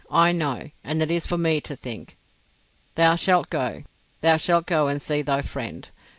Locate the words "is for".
1.11-1.37